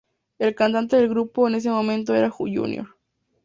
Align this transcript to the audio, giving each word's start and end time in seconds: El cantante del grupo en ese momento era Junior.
El 0.39 0.55
cantante 0.55 0.95
del 0.95 1.09
grupo 1.09 1.47
en 1.47 1.53
ese 1.53 1.69
momento 1.69 2.15
era 2.15 2.31
Junior. 2.31 2.87